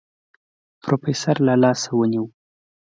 [0.83, 2.25] پروفيسر له لاسه ونيو.